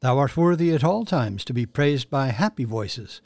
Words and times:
Thou 0.00 0.16
art 0.16 0.36
worthy 0.36 0.72
at 0.72 0.82
all 0.82 1.04
times 1.04 1.44
to 1.44 1.52
be 1.52 1.66
praised 1.66 2.08
by 2.08 2.28
happy 2.28 2.64
voices, 2.64 3.20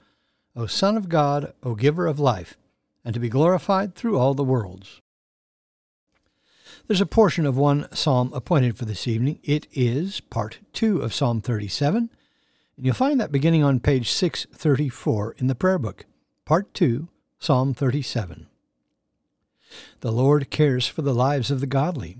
O 0.56 0.66
Son 0.66 0.96
of 0.96 1.08
God, 1.08 1.52
O 1.62 1.76
Giver 1.76 2.06
of 2.06 2.18
life, 2.18 2.56
and 3.04 3.14
to 3.14 3.20
be 3.20 3.28
glorified 3.28 3.94
through 3.94 4.18
all 4.18 4.34
the 4.34 4.42
worlds. 4.42 5.00
There's 6.86 7.00
a 7.00 7.06
portion 7.06 7.46
of 7.46 7.56
one 7.56 7.88
psalm 7.92 8.32
appointed 8.32 8.76
for 8.76 8.84
this 8.86 9.06
evening. 9.06 9.38
It 9.44 9.68
is 9.72 10.20
part 10.20 10.58
two 10.72 11.00
of 11.00 11.14
Psalm 11.14 11.40
37, 11.40 12.10
and 12.76 12.84
you'll 12.84 12.94
find 12.94 13.20
that 13.20 13.32
beginning 13.32 13.62
on 13.62 13.78
page 13.78 14.10
634 14.10 15.36
in 15.38 15.46
the 15.46 15.54
prayer 15.54 15.78
book. 15.78 16.04
Part 16.44 16.74
two, 16.74 17.08
Psalm 17.38 17.72
37. 17.72 18.48
The 20.00 20.12
Lord 20.12 20.50
cares 20.50 20.86
for 20.86 21.02
the 21.02 21.14
lives 21.14 21.50
of 21.50 21.60
the 21.60 21.66
godly, 21.66 22.18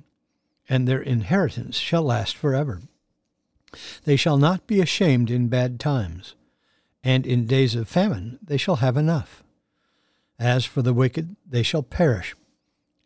and 0.68 0.86
their 0.86 1.02
inheritance 1.02 1.76
shall 1.76 2.02
last 2.02 2.36
forever. 2.36 2.82
They 4.04 4.16
shall 4.16 4.36
not 4.36 4.66
be 4.66 4.80
ashamed 4.80 5.30
in 5.30 5.48
bad 5.48 5.80
times, 5.80 6.34
and 7.02 7.26
in 7.26 7.46
days 7.46 7.74
of 7.74 7.88
famine 7.88 8.38
they 8.42 8.56
shall 8.56 8.76
have 8.76 8.96
enough. 8.96 9.42
As 10.38 10.64
for 10.64 10.82
the 10.82 10.94
wicked, 10.94 11.36
they 11.48 11.62
shall 11.62 11.82
perish, 11.82 12.34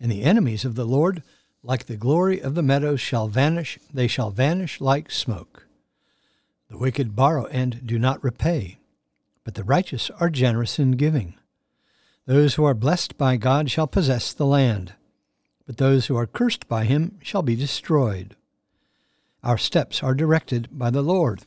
and 0.01 0.11
the 0.11 0.23
enemies 0.23 0.65
of 0.65 0.75
the 0.75 0.87
Lord, 0.87 1.23
like 1.63 1.87
the 1.87 1.97
glory 1.97 2.41
of 2.41 2.55
the 2.55 2.63
meadows, 2.63 3.01
shall 3.01 3.29
vanish, 3.29 3.79
they 3.93 4.07
shall 4.07 4.31
vanish 4.31 4.81
like 4.81 5.11
smoke. 5.11 5.67
The 6.71 6.79
wicked 6.79 7.17
borrow 7.17 7.47
and 7.47 7.87
do 7.87 7.99
not 7.99 8.23
repay, 8.23 8.79
but 9.45 9.55
the 9.55 9.65
righteous 9.65 10.11
are 10.21 10.31
generous 10.31 10.79
in 10.79 10.93
giving. 10.93 11.35
Those 12.27 12.55
who 12.55 12.65
are 12.65 12.75
blessed 12.75 13.17
by 13.17 13.37
God 13.37 13.71
shall 13.71 13.87
possess 13.87 14.33
the 14.33 14.47
land, 14.47 14.93
but 15.67 15.79
those 15.79 16.07
who 16.07 16.17
are 16.17 16.27
cursed 16.27 16.69
by 16.69 16.85
him 16.85 17.19
shall 17.23 17.43
be 17.43 17.57
destroyed. 17.57 18.37
Our 19.45 19.59
steps 19.59 20.03
are 20.03 20.15
directed 20.15 20.69
by 20.73 20.91
the 20.91 21.03
Lord. 21.03 21.43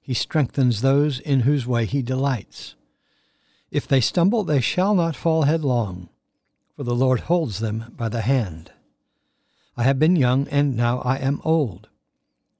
He 0.00 0.14
strengthens 0.14 0.80
those 0.80 1.20
in 1.20 1.40
whose 1.40 1.66
way 1.66 1.84
he 1.84 2.02
delights. 2.02 2.74
If 3.70 3.86
they 3.86 4.00
stumble, 4.00 4.42
they 4.42 4.60
shall 4.60 4.94
not 4.94 5.14
fall 5.14 5.42
headlong, 5.42 6.08
for 6.74 6.82
the 6.82 6.94
Lord 6.94 7.20
holds 7.20 7.60
them 7.60 7.92
by 7.96 8.08
the 8.08 8.22
hand. 8.22 8.72
I 9.76 9.82
have 9.84 9.98
been 9.98 10.16
young, 10.16 10.48
and 10.48 10.76
now 10.76 11.00
I 11.00 11.18
am 11.18 11.40
old, 11.44 11.88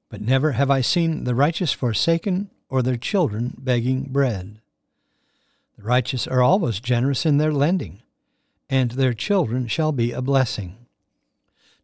but 0.08 0.20
never 0.20 0.52
have 0.52 0.70
I 0.70 0.82
seen 0.82 1.24
the 1.24 1.34
righteous 1.34 1.72
forsaken 1.72 2.50
or 2.68 2.82
their 2.82 2.96
children 2.96 3.54
begging 3.58 4.04
bread. 4.04 4.60
The 5.76 5.82
righteous 5.82 6.26
are 6.26 6.42
always 6.42 6.80
generous 6.80 7.24
in 7.24 7.38
their 7.38 7.52
lending, 7.52 8.02
and 8.68 8.92
their 8.92 9.14
children 9.14 9.66
shall 9.66 9.90
be 9.90 10.12
a 10.12 10.22
blessing. 10.22 10.86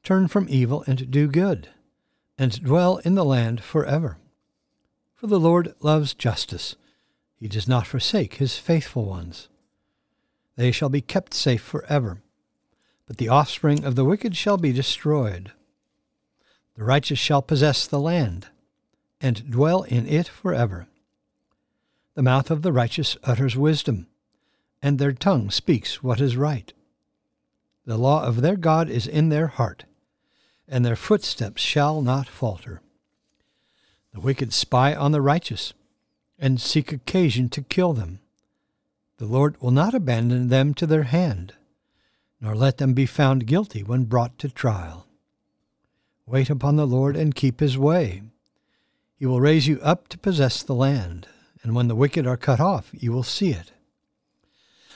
Turn 0.05 0.29
from 0.29 0.47
evil 0.49 0.85
and 0.87 1.11
do 1.11 1.27
good 1.27 1.71
and 2.39 2.63
dwell 2.63 2.99
in 2.99 3.15
the 3.15 3.25
land 3.25 3.63
forever. 3.63 4.19
For 5.15 5.27
the 5.27 5.41
Lord 5.41 5.75
loves 5.81 6.15
justice. 6.15 6.77
He 7.39 7.49
does 7.49 7.67
not 7.67 7.87
forsake 7.87 8.35
his 8.35 8.59
faithful 8.59 9.07
ones. 9.07 9.49
They 10.57 10.71
shall 10.71 10.89
be 10.89 11.01
kept 11.01 11.35
safe 11.35 11.63
forever, 11.63 12.23
but 13.07 13.19
the 13.19 13.29
offspring 13.29 13.85
of 13.85 13.95
the 13.95 14.05
wicked 14.05 14.37
shall 14.37 14.57
be 14.57 14.73
destroyed. 14.73 15.53
The 16.75 16.85
righteous 16.85 17.19
shall 17.19 17.43
possess 17.43 17.87
the 17.87 18.01
land, 18.01 18.49
and 19.21 19.51
dwell 19.51 19.83
in 19.83 20.07
it 20.07 20.29
forever. 20.29 20.87
The 22.15 22.23
mouth 22.23 22.51
of 22.51 22.63
the 22.63 22.73
righteous 22.73 23.17
utters 23.25 23.57
wisdom, 23.57 24.07
and 24.83 24.99
their 24.99 25.13
tongue 25.13 25.51
speaks 25.51 26.03
what 26.03 26.21
is 26.21 26.37
right. 26.37 26.73
The 27.87 27.97
law 27.99 28.25
of 28.25 28.41
their 28.41 28.57
God 28.57 28.91
is 28.91 29.07
in 29.07 29.29
their 29.29 29.47
heart 29.47 29.85
and 30.69 30.85
their 30.85 30.97
footsteps 30.97 31.63
shall 31.63 32.03
not 32.03 32.29
falter. 32.29 32.81
The 34.13 34.21
wicked 34.21 34.53
spy 34.53 34.95
on 34.95 35.13
the 35.13 35.21
righteous, 35.21 35.75
and 36.39 36.61
seek 36.61 36.93
occasion 36.93 37.49
to 37.51 37.63
kill 37.63 37.93
them. 37.93 38.21
The 39.19 39.27
Lord 39.27 39.61
will 39.61 39.71
not 39.71 39.95
abandon 39.95 40.49
them 40.49 40.75
to 40.75 40.87
their 40.87 41.05
hand, 41.05 41.55
nor 42.41 42.55
let 42.55 42.79
them 42.79 42.93
be 42.93 43.07
found 43.07 43.47
guilty 43.47 43.83
when 43.83 44.05
brought 44.05 44.39
to 44.39 44.49
trial. 44.49 45.07
Wait 46.27 46.51
upon 46.51 46.77
the 46.77 46.87
Lord 46.87 47.17
and 47.17 47.35
keep 47.35 47.61
his 47.61 47.79
way. 47.79 48.23
He 49.19 49.25
will 49.25 49.41
raise 49.41 49.67
you 49.67 49.81
up 49.81 50.09
to 50.09 50.19
possess 50.19 50.63
the 50.63 50.75
land, 50.75 51.29
and 51.63 51.75
when 51.75 51.89
the 51.89 51.95
wicked 51.95 52.27
are 52.27 52.37
cut 52.37 52.61
off, 52.61 52.91
you 52.93 53.13
will 53.13 53.23
see 53.23 53.51
it. 53.51 53.73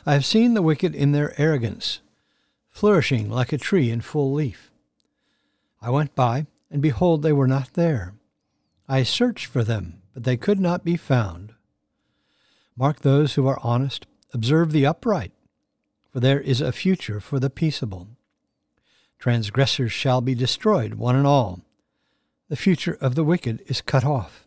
I 0.04 0.14
have 0.14 0.25
seen 0.26 0.54
the 0.54 0.62
wicked 0.62 0.94
in 0.94 1.12
their 1.12 1.38
arrogance, 1.41 2.00
flourishing 2.69 3.31
like 3.31 3.52
a 3.52 3.58
tree 3.58 3.91
in 3.91 4.00
full 4.00 4.32
leaf. 4.32 4.69
I 5.83 5.91
went 5.91 6.15
by, 6.15 6.47
and 6.71 6.83
behold, 6.83 7.23
they 7.23 7.33
were 7.33 7.47
not 7.47 7.75
there. 7.75 8.15
I 8.89 9.03
searched 9.03 9.47
for 9.47 9.65
them, 9.65 10.03
but 10.13 10.25
they 10.25 10.37
could 10.37 10.61
not 10.61 10.85
be 10.85 10.97
found. 10.97 11.55
Mark 12.77 13.01
those 13.01 13.35
who 13.35 13.47
are 13.47 13.59
honest, 13.63 14.07
observe 14.33 14.73
the 14.73 14.87
upright, 14.87 15.33
for 16.11 16.21
there 16.21 16.41
is 16.41 16.61
a 16.61 16.73
future 16.73 17.21
for 17.21 17.39
the 17.39 17.51
peaceable. 17.51 18.09
Transgressors 19.19 19.93
shall 19.93 20.21
be 20.21 20.35
destroyed, 20.35 20.95
one 20.95 21.17
and 21.17 21.27
all. 21.27 21.61
The 22.49 22.57
future 22.57 22.99
of 23.01 23.15
the 23.15 23.25
wicked 23.25 23.62
is 23.67 23.81
cut 23.81 24.05
off. 24.05 24.47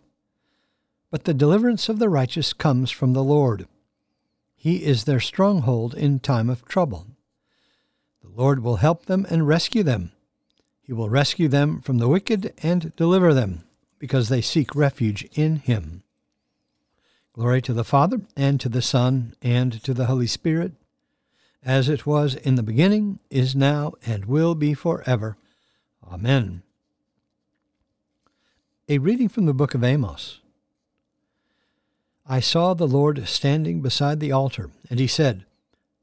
But 1.09 1.23
the 1.25 1.33
deliverance 1.33 1.89
of 1.89 1.99
the 1.99 2.09
righteous 2.09 2.53
comes 2.53 2.91
from 2.91 3.13
the 3.13 3.23
Lord. 3.23 3.67
He 4.55 4.83
is 4.83 5.03
their 5.03 5.19
stronghold 5.19 5.93
in 5.93 6.19
time 6.19 6.49
of 6.49 6.65
trouble. 6.65 7.07
The 8.21 8.29
Lord 8.29 8.63
will 8.63 8.77
help 8.77 9.05
them 9.05 9.25
and 9.29 9.47
rescue 9.47 9.83
them. 9.83 10.11
He 10.83 10.91
will 10.91 11.09
rescue 11.09 11.47
them 11.47 11.81
from 11.81 11.97
the 11.97 12.09
wicked 12.09 12.53
and 12.61 12.93
deliver 12.97 13.33
them, 13.33 13.63
because 13.99 14.27
they 14.27 14.41
seek 14.41 14.75
refuge 14.75 15.23
in 15.33 15.55
him. 15.55 16.03
Glory 17.31 17.61
to 17.61 17.73
the 17.73 17.85
Father, 17.85 18.21
and 18.35 18.59
to 18.59 18.69
the 18.69 18.81
Son, 18.81 19.33
and 19.41 19.81
to 19.83 19.93
the 19.93 20.05
Holy 20.05 20.27
Spirit, 20.27 20.73
as 21.63 21.87
it 21.87 22.05
was 22.05 22.35
in 22.35 22.55
the 22.55 22.63
beginning, 22.63 23.19
is 23.29 23.55
now, 23.55 23.93
and 24.05 24.25
will 24.25 24.55
be 24.55 24.73
forever. 24.73 25.37
Amen. 26.05 26.63
A 28.89 28.97
reading 28.97 29.29
from 29.29 29.45
the 29.45 29.53
book 29.53 29.73
of 29.73 29.83
Amos. 29.83 30.41
I 32.27 32.41
saw 32.41 32.73
the 32.73 32.87
Lord 32.87 33.25
standing 33.27 33.81
beside 33.81 34.19
the 34.19 34.33
altar, 34.33 34.69
and 34.89 34.99
he 34.99 35.07
said, 35.07 35.45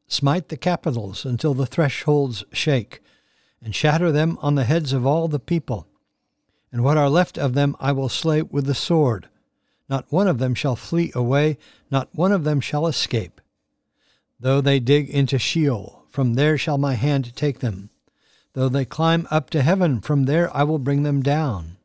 Smite 0.09 0.49
the 0.49 0.56
capitals 0.56 1.26
until 1.26 1.53
the 1.53 1.67
thresholds 1.67 2.44
shake 2.53 3.03
and 3.62 3.75
shatter 3.75 4.11
them 4.11 4.39
on 4.41 4.55
the 4.55 4.65
heads 4.65 4.93
of 4.93 5.07
all 5.07 5.29
the 5.29 5.39
people. 5.39 5.87
And 6.73 6.85
what 6.85 6.97
are 6.97 7.11
left 7.11 7.39
of 7.39 7.55
them 7.55 7.77
I 7.81 7.93
will 7.93 8.09
slay 8.09 8.43
with 8.43 8.67
the 8.67 8.75
sword. 8.75 9.29
Not 9.89 10.11
one 10.11 10.29
of 10.29 10.39
them 10.39 10.55
shall 10.55 10.77
flee 10.77 11.11
away, 11.15 11.59
not 11.91 12.09
one 12.12 12.33
of 12.33 12.45
them 12.45 12.61
shall 12.61 12.87
escape. 12.87 13.41
Though 14.39 14.61
they 14.61 14.81
dig 14.81 15.11
into 15.11 15.39
Sheol, 15.39 16.05
from 16.09 16.35
there 16.35 16.57
shall 16.57 16.79
my 16.79 16.95
hand 16.95 17.35
take 17.37 17.59
them. 17.59 17.91
Though 18.53 18.69
they 18.69 18.85
climb 18.85 19.29
up 19.31 19.51
to 19.51 19.62
heaven, 19.62 20.01
from 20.01 20.25
there 20.25 20.55
I 20.57 20.62
will 20.62 20.79
bring 20.79 21.03
them 21.03 21.23
down. 21.23 21.77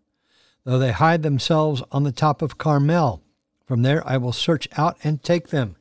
Though 0.63 0.79
they 0.79 0.91
hide 0.91 1.23
themselves 1.23 1.83
on 1.91 2.03
the 2.03 2.11
top 2.11 2.41
of 2.41 2.57
Carmel, 2.57 3.21
from 3.65 3.81
there 3.81 4.07
I 4.07 4.17
will 4.17 4.31
search 4.31 4.67
out 4.77 4.97
and 5.03 5.21
take 5.21 5.49
them. 5.49 5.75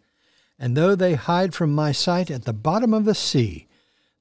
And 0.58 0.76
though 0.76 0.94
they 0.94 1.14
hide 1.14 1.54
from 1.54 1.74
my 1.74 1.92
sight 1.92 2.30
at 2.30 2.44
the 2.44 2.52
bottom 2.52 2.94
of 2.94 3.04
the 3.04 3.14
sea, 3.14 3.66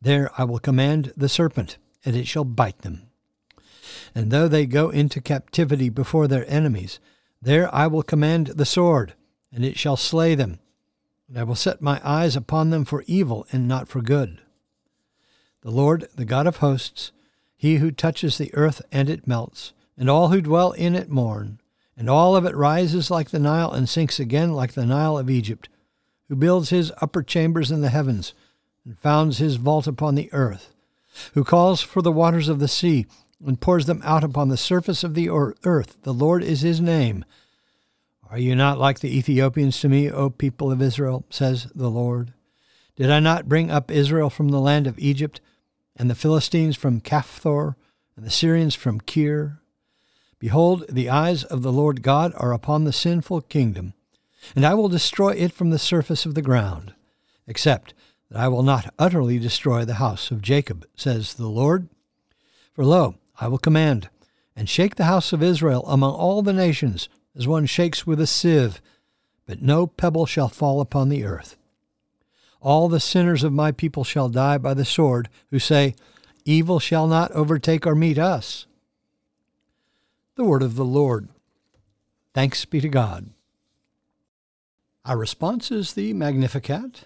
there 0.04 0.30
I 0.38 0.44
will 0.44 0.60
command 0.60 1.14
the 1.16 1.30
serpent, 1.30 1.78
and 2.06 2.16
it 2.16 2.28
shall 2.28 2.44
bite 2.44 2.80
them. 2.80 3.10
And 4.14 4.32
though 4.32 4.48
they 4.48 4.66
go 4.66 4.90
into 4.90 5.22
captivity 5.22 5.90
before 5.90 6.28
their 6.28 6.50
enemies, 6.50 7.00
there 7.42 7.74
I 7.74 7.88
will 7.88 8.04
command 8.04 8.48
the 8.48 8.66
sword, 8.66 9.14
and 9.52 9.66
it 9.66 9.78
shall 9.78 9.98
slay 9.98 10.36
them. 10.36 10.60
and 11.28 11.38
I 11.38 11.44
will 11.44 11.56
set 11.56 11.82
my 11.82 12.02
eyes 12.04 12.36
upon 12.36 12.70
them 12.70 12.86
for 12.86 13.04
evil 13.08 13.48
and 13.52 13.68
not 13.68 13.88
for 13.88 14.02
good. 14.02 14.42
The 15.62 15.72
Lord, 15.72 16.08
the 16.16 16.26
God 16.26 16.46
of 16.48 16.58
hosts, 16.58 17.12
he 17.56 17.78
who 17.78 17.92
touches 17.92 18.38
the 18.38 18.54
earth 18.54 18.82
and 18.92 19.10
it 19.10 19.26
melts, 19.26 19.74
and 19.98 20.10
all 20.10 20.30
who 20.30 20.42
dwell 20.42 20.74
in 20.74 20.96
it 20.96 21.10
mourn, 21.10 21.60
and 21.96 22.10
all 22.10 22.36
of 22.36 22.46
it 22.46 22.56
rises 22.56 23.10
like 23.10 23.30
the 23.30 23.40
Nile 23.40 23.72
and 23.72 23.88
sinks 23.88 24.20
again 24.20 24.52
like 24.52 24.74
the 24.74 24.86
Nile 24.86 25.18
of 25.18 25.30
Egypt, 25.30 25.70
who 26.28 26.36
builds 26.36 26.70
his 26.70 26.92
upper 27.02 27.24
chambers 27.24 27.72
in 27.72 27.82
the 27.82 27.90
heavens, 27.90 28.34
and 28.86 28.98
founds 28.98 29.38
his 29.38 29.56
vault 29.56 29.88
upon 29.88 30.16
the 30.16 30.32
earth, 30.34 30.74
who 31.34 31.44
calls 31.44 31.82
for 31.82 32.02
the 32.02 32.12
waters 32.12 32.50
of 32.50 32.60
the 32.60 32.68
sea, 32.68 33.06
and 33.46 33.60
pours 33.60 33.86
them 33.86 34.02
out 34.04 34.24
upon 34.24 34.50
the 34.50 34.58
surface 34.58 35.04
of 35.04 35.14
the 35.14 35.30
earth. 35.30 35.98
The 36.04 36.14
Lord 36.14 36.44
is 36.44 36.62
his 36.62 36.80
name. 36.80 37.26
Are 38.30 38.40
you 38.40 38.56
not 38.56 38.80
like 38.80 39.00
the 39.00 39.16
Ethiopians 39.16 39.80
to 39.82 39.90
me, 39.90 40.10
O 40.10 40.30
people 40.30 40.72
of 40.72 40.82
Israel? 40.82 41.26
says 41.30 41.68
the 41.76 41.90
Lord. 41.90 42.34
Did 42.96 43.10
I 43.10 43.20
not 43.20 43.50
bring 43.50 43.70
up 43.70 43.92
Israel 43.92 44.30
from 44.30 44.50
the 44.50 44.60
land 44.60 44.88
of 44.88 44.98
Egypt, 45.00 45.42
and 45.96 46.10
the 46.10 46.16
Philistines 46.16 46.76
from 46.76 47.02
Caphtor, 47.02 47.76
and 48.16 48.26
the 48.26 48.32
Syrians 48.32 48.76
from 48.76 49.02
Kir? 49.02 49.60
Behold, 50.40 50.86
the 50.90 51.10
eyes 51.10 51.44
of 51.44 51.62
the 51.62 51.72
Lord 51.72 52.02
God 52.02 52.34
are 52.38 52.54
upon 52.54 52.84
the 52.84 52.92
sinful 52.92 53.42
kingdom, 53.42 53.94
and 54.56 54.66
I 54.66 54.74
will 54.74 54.90
destroy 54.90 55.32
it 55.34 55.54
from 55.54 55.70
the 55.70 55.80
surface 55.80 56.26
of 56.26 56.36
the 56.36 56.42
ground, 56.42 56.94
except 57.48 57.94
that 58.34 58.42
I 58.42 58.48
will 58.48 58.64
not 58.64 58.92
utterly 58.98 59.38
destroy 59.38 59.86
the 59.86 59.96
house 59.96 60.32
of 60.32 60.42
Jacob, 60.42 60.88
says 60.96 61.36
the 61.36 61.48
Lord. 61.48 61.88
For 62.74 62.84
lo, 62.84 63.14
I 63.40 63.48
will 63.48 63.60
command, 63.60 64.10
and 64.56 64.68
shake 64.68 64.96
the 64.96 65.06
house 65.06 65.34
of 65.34 65.44
Israel 65.44 65.84
among 65.86 66.16
all 66.16 66.42
the 66.42 66.52
nations, 66.52 67.10
as 67.36 67.48
one 67.48 67.68
shakes 67.68 68.08
with 68.08 68.20
a 68.20 68.26
sieve, 68.26 68.82
but 69.46 69.62
no 69.62 69.86
pebble 69.86 70.26
shall 70.26 70.50
fall 70.50 70.82
upon 70.82 71.10
the 71.10 71.24
earth. 71.24 71.58
All 72.60 72.90
the 72.90 73.00
sinners 73.00 73.44
of 73.44 73.54
my 73.54 73.72
people 73.72 74.04
shall 74.04 74.30
die 74.30 74.58
by 74.58 74.74
the 74.74 74.84
sword, 74.84 75.30
who 75.52 75.60
say, 75.60 75.94
Evil 76.44 76.80
shall 76.80 77.06
not 77.06 77.32
overtake 77.34 77.86
or 77.86 77.94
meet 77.94 78.18
us. 78.18 78.66
The 80.38 80.44
word 80.44 80.64
of 80.64 80.76
the 80.76 80.84
Lord. 80.84 81.30
Thanks 82.34 82.66
be 82.66 82.82
to 82.82 82.90
God. 82.90 83.30
Our 85.06 85.20
response 85.20 85.70
is 85.70 85.94
the 85.94 86.14
Magnificat, 86.14 87.06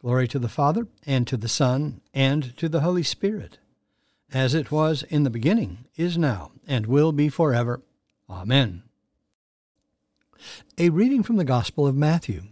Glory 0.00 0.26
to 0.28 0.38
the 0.38 0.48
Father, 0.48 0.86
and 1.06 1.26
to 1.26 1.36
the 1.36 1.48
Son, 1.48 2.00
and 2.14 2.56
to 2.56 2.70
the 2.70 2.80
Holy 2.80 3.02
Spirit, 3.02 3.58
as 4.32 4.54
it 4.54 4.70
was 4.70 5.02
in 5.02 5.24
the 5.24 5.30
beginning, 5.30 5.84
is 5.94 6.16
now, 6.16 6.52
and 6.66 6.86
will 6.86 7.12
be 7.12 7.28
forever. 7.28 7.82
Amen. 8.28 8.82
A 10.78 10.88
reading 10.88 11.22
from 11.22 11.36
the 11.36 11.44
Gospel 11.44 11.86
of 11.86 11.94
Matthew. 11.94 12.44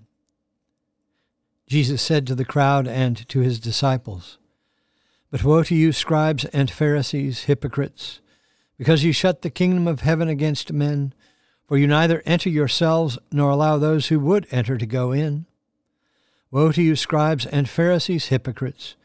Jesus 1.67 2.03
said 2.03 2.27
to 2.27 2.35
the 2.35 2.45
crowd 2.45 2.87
and 2.87 3.27
to 3.31 3.41
his 3.41 3.59
disciples, 3.59 4.37
But 5.31 5.43
woe 5.43 5.63
to 5.63 5.75
you, 5.75 5.93
scribes 5.93 6.45
and 6.47 6.71
Pharisees, 6.71 7.45
hypocrites, 7.45 8.21
because 8.77 9.05
you 9.05 9.13
shut 9.15 9.41
the 9.41 9.49
kingdom 9.49 9.89
of 9.89 10.03
heaven 10.03 10.29
against 10.29 10.71
men, 10.71 11.15
for 11.67 11.79
you 11.79 11.87
neither 11.87 12.23
enter 12.27 12.51
yourselves 12.51 13.19
nor 13.33 13.49
allow 13.49 13.79
those 13.79 14.09
who 14.09 14.21
would 14.21 14.47
enter 14.51 14.77
to 14.77 14.87
go 14.87 15.13
in. 15.13 15.47
Woe 16.51 16.73
to 16.73 16.83
you, 16.83 16.97
scribes 16.97 17.45
and 17.45 17.69
Pharisees, 17.69 18.27
hypocrites! 18.27 18.97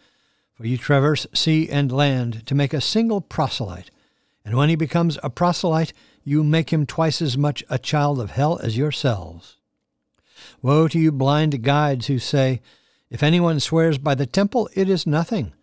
For 0.53 0.65
you 0.65 0.77
traverse 0.77 1.27
sea 1.33 1.67
and 1.69 1.91
land 1.91 2.45
to 2.45 2.55
make 2.55 2.73
a 2.73 2.79
single 2.79 3.19
proselyte, 3.19 3.91
and 4.45 4.55
when 4.55 4.69
he 4.69 4.75
becomes 4.75 5.17
a 5.21 5.29
proselyte, 5.29 5.91
you 6.23 6.43
make 6.43 6.71
him 6.71 6.85
twice 6.85 7.21
as 7.21 7.37
much 7.37 7.63
a 7.69 7.77
child 7.77 8.21
of 8.21 8.31
hell 8.31 8.59
as 8.59 8.77
yourselves. 8.77 9.57
Woe 10.61 10.87
to 10.87 10.97
you, 10.97 11.11
blind 11.11 11.63
guides, 11.63 12.07
who 12.07 12.17
say, 12.17 12.61
If 13.09 13.21
anyone 13.21 13.59
swears 13.59 13.97
by 13.97 14.15
the 14.15 14.25
temple, 14.25 14.69
it 14.73 14.89
is 14.89 15.05
nothing. 15.05 15.53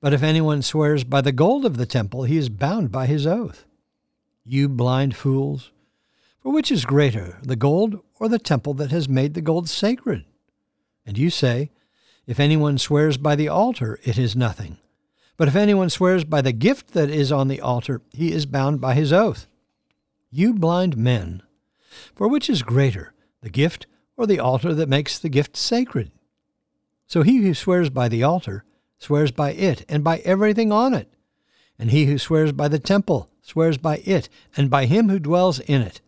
But 0.00 0.12
if 0.12 0.22
anyone 0.22 0.62
swears 0.62 1.02
by 1.02 1.20
the 1.20 1.32
gold 1.32 1.64
of 1.64 1.76
the 1.76 1.86
temple, 1.86 2.24
he 2.24 2.36
is 2.36 2.48
bound 2.48 2.92
by 2.92 3.06
his 3.06 3.26
oath. 3.26 3.64
You 4.44 4.68
blind 4.68 5.16
fools! 5.16 5.72
For 6.42 6.52
which 6.52 6.70
is 6.70 6.84
greater, 6.84 7.38
the 7.42 7.56
gold 7.56 8.00
or 8.20 8.28
the 8.28 8.38
temple 8.38 8.74
that 8.74 8.92
has 8.92 9.08
made 9.08 9.34
the 9.34 9.40
gold 9.40 9.68
sacred? 9.68 10.24
And 11.06 11.18
you 11.18 11.30
say, 11.30 11.70
If 12.26 12.40
anyone 12.40 12.78
swears 12.78 13.16
by 13.16 13.36
the 13.36 13.48
altar, 13.48 13.98
it 14.04 14.18
is 14.18 14.34
nothing. 14.34 14.78
But 15.36 15.48
if 15.48 15.56
anyone 15.56 15.90
swears 15.90 16.24
by 16.24 16.40
the 16.42 16.52
gift 16.52 16.92
that 16.92 17.10
is 17.10 17.32
on 17.32 17.48
the 17.48 17.60
altar, 17.60 18.00
he 18.12 18.32
is 18.32 18.46
bound 18.46 18.80
by 18.80 18.94
his 18.94 19.12
oath. 19.12 19.46
You 20.30 20.54
blind 20.54 20.96
men! 20.96 21.42
For 22.14 22.28
which 22.28 22.48
is 22.48 22.62
greater, 22.62 23.14
the 23.40 23.50
gift 23.50 23.86
or 24.16 24.26
the 24.26 24.40
altar 24.40 24.74
that 24.74 24.88
makes 24.88 25.18
the 25.18 25.28
gift 25.28 25.56
sacred? 25.56 26.10
So 27.06 27.22
he 27.22 27.38
who 27.38 27.54
swears 27.54 27.90
by 27.90 28.08
the 28.08 28.22
altar 28.22 28.64
swears 28.98 29.30
by 29.30 29.52
it 29.52 29.84
and 29.88 30.02
by 30.02 30.18
everything 30.18 30.72
on 30.72 30.94
it. 30.94 31.12
And 31.78 31.90
he 31.90 32.06
who 32.06 32.18
swears 32.18 32.52
by 32.52 32.68
the 32.68 32.78
temple 32.78 33.30
swears 33.42 33.76
by 33.76 33.98
it 33.98 34.28
and 34.56 34.70
by 34.70 34.86
him 34.86 35.08
who 35.08 35.18
dwells 35.18 35.60
in 35.60 35.82
it. 35.82 36.00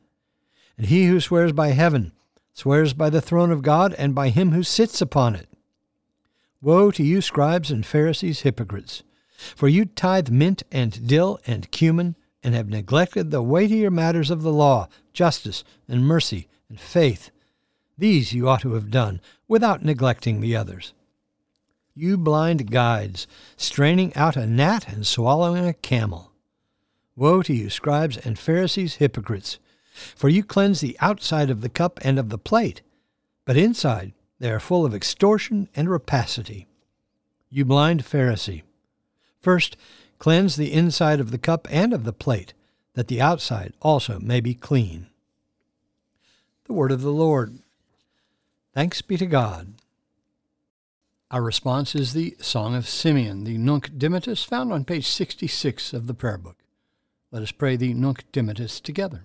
And 0.79 0.87
he 0.87 1.07
who 1.07 1.21
swears 1.21 1.53
by 1.53 1.69
heaven 1.69 2.13
swears 2.57 2.95
by 2.95 3.11
the 3.11 3.21
throne 3.21 3.51
of 3.51 3.61
God 3.61 3.93
and 3.99 4.15
by 4.15 4.31
him 4.31 4.53
who 4.53 4.63
sits 4.63 5.03
upon 5.03 5.35
it. 5.35 5.47
Woe 6.63 6.91
to 6.91 7.03
you, 7.03 7.21
scribes 7.21 7.71
and 7.71 7.85
Pharisees, 7.85 8.41
hypocrites! 8.41 9.03
For 9.55 9.69
you 9.69 9.85
tithe 9.85 10.31
mint 10.31 10.63
and 10.73 11.07
dill 11.07 11.39
and 11.47 11.71
cumin, 11.71 12.17
and 12.43 12.55
have 12.55 12.71
neglected 12.71 13.31
the 13.31 13.43
weightier 13.43 13.91
matters 13.91 14.31
of 14.31 14.41
the 14.41 14.53
law, 14.53 14.89
justice 15.13 15.65
and 15.87 16.07
mercy 16.07 16.49
and 16.71 16.81
faith. 16.81 17.31
These 17.99 18.33
you 18.33 18.49
ought 18.49 18.63
to 18.63 18.73
have 18.73 18.91
done, 18.91 19.21
without 19.47 19.85
neglecting 19.85 20.41
the 20.41 20.57
others. 20.57 20.95
You 21.95 22.17
blind 22.17 22.71
guides, 22.71 23.27
straining 23.59 24.15
out 24.17 24.35
a 24.35 24.47
gnat 24.47 24.89
and 24.89 25.07
swallowing 25.07 25.67
a 25.67 25.75
camel. 25.75 26.33
Woe 27.17 27.43
to 27.43 27.53
you, 27.53 27.69
scribes 27.69 28.17
and 28.17 28.39
Pharisees, 28.39 28.95
hypocrites! 28.95 29.59
For 30.15 30.29
you 30.29 30.45
cleanse 30.45 30.81
the 30.81 30.97
outside 31.01 31.51
of 31.51 31.61
the 31.61 31.69
cup 31.69 31.99
and 32.03 32.19
of 32.19 32.29
the 32.29 32.39
plate, 32.39 32.83
but 33.45 33.57
inside 33.57 34.13
they 34.39 34.51
are 34.51 34.61
full 34.61 34.85
of 34.85 34.95
extortion 34.95 35.69
and 35.75 35.89
rapacity. 35.89 36.67
You 37.49 37.65
blind 37.65 38.05
Pharisee, 38.05 38.63
first 39.41 39.77
cleanse 40.19 40.57
the 40.57 40.73
inside 40.73 41.21
of 41.21 41.31
the 41.31 41.39
cup 41.39 41.67
and 41.71 41.93
of 41.93 42.05
the 42.05 42.13
plate, 42.13 42.53
that 42.95 43.09
the 43.09 43.21
outside 43.21 43.73
also 43.81 44.19
may 44.19 44.41
be 44.41 44.55
clean. 44.55 45.09
The 46.65 46.73
Word 46.73 46.93
of 46.93 47.03
the 47.03 47.13
Lord. 47.13 47.59
Thanks 48.75 49.01
be 49.03 49.17
to 49.17 49.27
God. 49.27 49.75
Our 51.31 51.43
response 51.43 51.95
is 51.95 52.13
the 52.13 52.37
Song 52.41 52.75
of 52.75 52.89
Simeon, 52.89 53.45
the 53.45 53.59
Nunc 53.59 53.91
Dimittis, 53.99 54.45
found 54.45 54.73
on 54.73 54.85
page 54.85 55.07
66 55.07 55.93
of 55.93 56.07
the 56.07 56.15
Prayer 56.15 56.39
Book. 56.39 56.57
Let 57.31 57.43
us 57.43 57.53
pray 57.53 57.77
the 57.77 57.95
Nunc 57.95 58.25
Dimittis 58.33 58.81
together. 58.81 59.25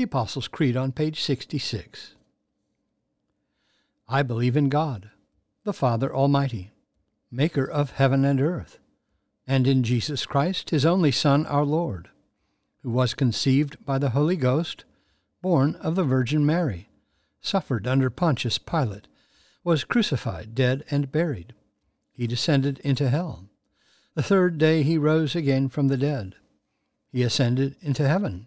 The 0.00 0.04
Apostles' 0.04 0.48
Creed 0.48 0.78
on 0.78 0.92
page 0.92 1.20
66. 1.20 2.14
I 4.08 4.22
believe 4.22 4.56
in 4.56 4.70
God, 4.70 5.10
the 5.64 5.74
Father 5.74 6.10
Almighty, 6.10 6.70
maker 7.30 7.66
of 7.66 7.90
heaven 7.90 8.24
and 8.24 8.40
earth, 8.40 8.78
and 9.46 9.66
in 9.66 9.82
Jesus 9.82 10.24
Christ, 10.24 10.70
his 10.70 10.86
only 10.86 11.12
Son, 11.12 11.44
our 11.44 11.66
Lord, 11.66 12.08
who 12.82 12.88
was 12.88 13.12
conceived 13.12 13.84
by 13.84 13.98
the 13.98 14.08
Holy 14.08 14.36
Ghost, 14.36 14.86
born 15.42 15.74
of 15.74 15.96
the 15.96 16.04
Virgin 16.04 16.46
Mary, 16.46 16.88
suffered 17.42 17.86
under 17.86 18.08
Pontius 18.08 18.56
Pilate 18.56 19.06
was 19.64 19.84
crucified, 19.84 20.54
dead, 20.54 20.82
and 20.90 21.12
buried. 21.12 21.52
He 22.14 22.26
descended 22.26 22.78
into 22.78 23.10
hell. 23.10 23.50
The 24.14 24.22
third 24.22 24.56
day 24.56 24.82
he 24.82 24.96
rose 24.96 25.36
again 25.36 25.68
from 25.68 25.88
the 25.88 25.98
dead. 25.98 26.36
He 27.12 27.22
ascended 27.22 27.76
into 27.82 28.08
heaven, 28.08 28.46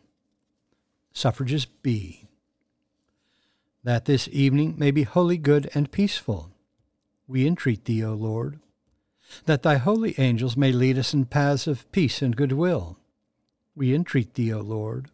Suffrages 1.13 1.65
B. 1.65 2.27
That 3.83 4.05
this 4.05 4.29
evening 4.31 4.75
may 4.77 4.91
be 4.91 5.03
wholly 5.03 5.37
good 5.37 5.69
and 5.73 5.91
peaceful, 5.91 6.51
we 7.27 7.47
entreat 7.47 7.85
thee, 7.85 8.03
O 8.03 8.13
Lord. 8.13 8.59
That 9.45 9.63
thy 9.63 9.77
holy 9.77 10.13
angels 10.17 10.57
may 10.57 10.71
lead 10.71 10.97
us 10.97 11.13
in 11.13 11.25
paths 11.25 11.67
of 11.67 11.89
peace 11.91 12.21
and 12.21 12.35
goodwill, 12.35 12.97
we 13.75 13.95
entreat 13.95 14.33
thee, 14.33 14.53
O 14.53 14.59
Lord. 14.59 15.09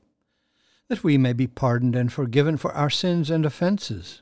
That 0.88 1.04
we 1.04 1.18
may 1.18 1.34
be 1.34 1.48
pardoned 1.48 1.96
and 1.96 2.12
forgiven 2.12 2.58
for 2.58 2.74
our 2.74 2.90
sins 2.90 3.30
and 3.30 3.46
offences, 3.46 4.22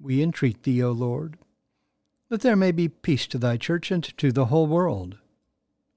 we 0.00 0.22
entreat 0.22 0.62
thee, 0.62 0.82
O 0.82 0.92
Lord 0.92 1.36
that 2.30 2.42
there 2.42 2.56
may 2.56 2.70
be 2.70 2.88
peace 2.88 3.26
to 3.26 3.38
thy 3.38 3.56
church 3.56 3.90
and 3.90 4.04
to 4.16 4.32
the 4.32 4.46
whole 4.46 4.68
world. 4.68 5.18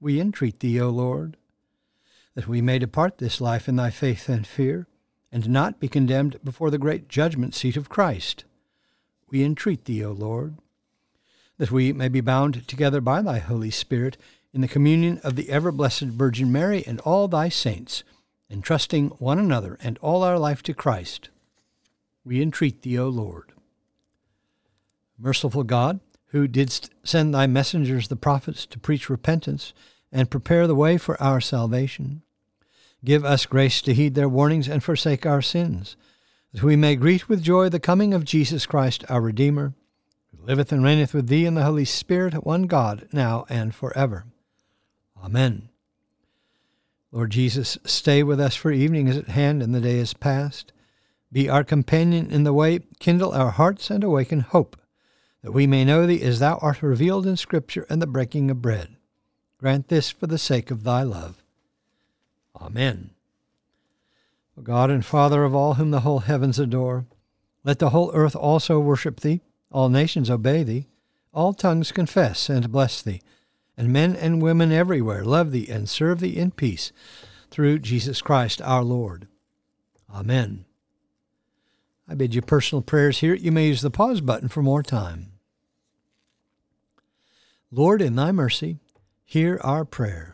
We 0.00 0.20
entreat 0.20 0.60
thee, 0.60 0.80
O 0.80 0.90
Lord, 0.90 1.36
that 2.34 2.48
we 2.48 2.60
may 2.60 2.78
depart 2.78 3.18
this 3.18 3.40
life 3.40 3.68
in 3.68 3.76
thy 3.76 3.90
faith 3.90 4.28
and 4.28 4.46
fear, 4.46 4.88
and 5.34 5.48
not 5.48 5.80
be 5.80 5.88
condemned 5.88 6.38
before 6.44 6.70
the 6.70 6.78
great 6.78 7.08
judgment 7.08 7.56
seat 7.56 7.76
of 7.76 7.88
Christ. 7.88 8.44
We 9.28 9.42
entreat 9.42 9.84
thee, 9.84 10.04
O 10.04 10.12
Lord, 10.12 10.54
that 11.58 11.72
we 11.72 11.92
may 11.92 12.06
be 12.06 12.20
bound 12.20 12.68
together 12.68 13.00
by 13.00 13.20
thy 13.20 13.40
Holy 13.40 13.72
Spirit 13.72 14.16
in 14.52 14.60
the 14.60 14.68
communion 14.68 15.20
of 15.24 15.34
the 15.34 15.50
ever 15.50 15.72
blessed 15.72 16.02
Virgin 16.02 16.52
Mary 16.52 16.84
and 16.86 17.00
all 17.00 17.26
thy 17.26 17.48
saints, 17.48 18.04
entrusting 18.48 19.08
one 19.18 19.40
another 19.40 19.76
and 19.82 19.98
all 19.98 20.22
our 20.22 20.38
life 20.38 20.62
to 20.62 20.72
Christ. 20.72 21.30
We 22.24 22.40
entreat 22.40 22.82
thee, 22.82 22.96
O 22.96 23.08
Lord. 23.08 23.50
Merciful 25.18 25.64
God, 25.64 25.98
who 26.26 26.46
didst 26.46 26.90
send 27.02 27.34
thy 27.34 27.48
messengers 27.48 28.06
the 28.06 28.14
prophets 28.14 28.66
to 28.66 28.78
preach 28.78 29.10
repentance 29.10 29.74
and 30.12 30.30
prepare 30.30 30.68
the 30.68 30.76
way 30.76 30.96
for 30.96 31.20
our 31.20 31.40
salvation. 31.40 32.22
Give 33.04 33.24
us 33.24 33.44
grace 33.44 33.82
to 33.82 33.92
heed 33.92 34.14
their 34.14 34.28
warnings 34.28 34.66
and 34.66 34.82
forsake 34.82 35.26
our 35.26 35.42
sins, 35.42 35.96
that 36.52 36.62
we 36.62 36.74
may 36.74 36.96
greet 36.96 37.28
with 37.28 37.42
joy 37.42 37.68
the 37.68 37.78
coming 37.78 38.14
of 38.14 38.24
Jesus 38.24 38.64
Christ 38.64 39.04
our 39.10 39.20
Redeemer, 39.20 39.74
who 40.30 40.46
liveth 40.46 40.72
and 40.72 40.82
reigneth 40.82 41.12
with 41.12 41.28
thee 41.28 41.44
in 41.44 41.54
the 41.54 41.64
Holy 41.64 41.84
Spirit, 41.84 42.46
one 42.46 42.62
God, 42.62 43.06
now 43.12 43.44
and 43.50 43.74
for 43.74 43.94
ever. 43.96 44.24
Amen. 45.22 45.68
Lord 47.12 47.30
Jesus, 47.30 47.76
stay 47.84 48.22
with 48.22 48.40
us 48.40 48.56
for 48.56 48.72
evening 48.72 49.08
is 49.08 49.18
at 49.18 49.28
hand 49.28 49.62
and 49.62 49.74
the 49.74 49.80
day 49.80 49.98
is 49.98 50.14
past. 50.14 50.72
Be 51.30 51.48
our 51.48 51.62
companion 51.62 52.30
in 52.30 52.44
the 52.44 52.54
way, 52.54 52.80
kindle 53.00 53.32
our 53.32 53.50
hearts, 53.50 53.90
and 53.90 54.02
awaken 54.02 54.40
hope 54.40 54.80
that 55.42 55.52
we 55.52 55.66
may 55.66 55.84
know 55.84 56.06
thee 56.06 56.22
as 56.22 56.38
thou 56.38 56.56
art 56.62 56.82
revealed 56.82 57.26
in 57.26 57.36
Scripture 57.36 57.86
and 57.90 58.00
the 58.00 58.06
breaking 58.06 58.50
of 58.50 58.62
bread. 58.62 58.96
Grant 59.58 59.88
this 59.88 60.10
for 60.10 60.26
the 60.26 60.38
sake 60.38 60.70
of 60.70 60.84
thy 60.84 61.02
love. 61.02 61.43
Amen. 62.60 63.10
O 64.58 64.62
God 64.62 64.90
and 64.90 65.04
Father 65.04 65.44
of 65.44 65.54
all 65.54 65.74
whom 65.74 65.90
the 65.90 66.00
whole 66.00 66.20
heavens 66.20 66.58
adore, 66.58 67.06
let 67.64 67.78
the 67.78 67.90
whole 67.90 68.10
earth 68.14 68.36
also 68.36 68.78
worship 68.78 69.20
thee, 69.20 69.40
all 69.70 69.88
nations 69.88 70.30
obey 70.30 70.62
thee, 70.62 70.86
all 71.32 71.52
tongues 71.52 71.90
confess 71.90 72.48
and 72.48 72.70
bless 72.70 73.02
thee, 73.02 73.20
and 73.76 73.92
men 73.92 74.14
and 74.14 74.42
women 74.42 74.70
everywhere 74.70 75.24
love 75.24 75.50
thee 75.50 75.68
and 75.68 75.88
serve 75.88 76.20
thee 76.20 76.36
in 76.36 76.52
peace, 76.52 76.92
through 77.50 77.80
Jesus 77.80 78.22
Christ 78.22 78.62
our 78.62 78.84
Lord. 78.84 79.26
Amen. 80.12 80.64
I 82.08 82.14
bid 82.14 82.34
you 82.34 82.42
personal 82.42 82.82
prayers 82.82 83.18
here. 83.18 83.34
You 83.34 83.50
may 83.50 83.68
use 83.68 83.80
the 83.80 83.90
pause 83.90 84.20
button 84.20 84.48
for 84.48 84.62
more 84.62 84.82
time. 84.82 85.32
Lord, 87.70 88.02
in 88.02 88.14
thy 88.14 88.30
mercy, 88.30 88.78
hear 89.24 89.58
our 89.64 89.84
prayer. 89.84 90.33